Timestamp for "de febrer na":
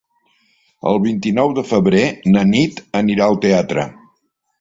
1.59-2.43